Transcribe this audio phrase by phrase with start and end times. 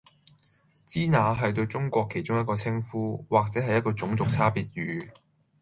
[0.87, 5.09] 支那，係對中國其中一個稱呼，或係一個種族差別語